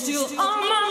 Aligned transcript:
still 0.00 0.24
on 0.40 0.60
my 0.60 0.89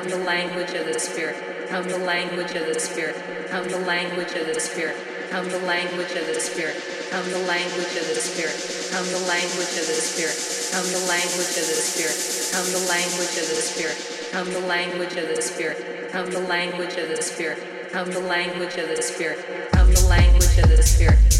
of 0.00 0.08
the 0.08 0.24
language 0.24 0.72
of 0.72 0.86
the 0.86 0.98
Spirit, 0.98 1.36
of 1.72 1.86
the 1.86 1.98
language 1.98 2.54
of 2.56 2.64
the 2.64 2.80
Spirit, 2.80 3.14
of 3.52 3.68
the 3.68 3.78
language 3.80 4.32
of 4.32 4.46
the 4.46 4.58
Spirit, 4.58 4.96
of 5.32 5.50
the 5.52 5.58
language 5.68 6.16
of 6.16 6.24
the 6.26 6.40
Spirit, 6.40 6.76
of 7.12 7.28
the 7.28 7.44
language 7.44 7.96
of 8.00 8.08
the 8.08 8.16
Spirit, 8.16 8.56
of 8.96 9.04
the 9.12 9.20
language 9.28 9.76
of 9.76 9.84
the 9.84 10.00
Spirit, 10.00 10.40
of 10.72 10.88
the 10.88 11.04
language 11.04 11.52
of 11.52 11.68
the 11.68 11.84
Spirit, 11.84 12.16
of 12.56 12.64
the 12.72 12.80
language 12.88 13.36
of 13.36 13.48
the 13.52 13.60
Spirit, 13.60 14.00
of 14.32 14.48
the 14.48 14.60
language 14.64 15.16
of 15.18 15.28
the 15.28 15.42
Spirit, 15.42 15.76
of 16.14 16.32
the 16.32 16.40
language 16.40 16.96
of 16.96 17.08
the 17.08 17.20
Spirit, 17.20 17.58
of 17.92 18.14
the 18.14 18.20
language 18.20 18.76
of 18.78 18.88
the 18.88 19.02
Spirit, 19.02 19.38
of 19.76 19.92
the 19.92 20.06
language 20.08 20.58
of 20.58 20.68
the 20.70 20.82
Spirit. 20.82 21.39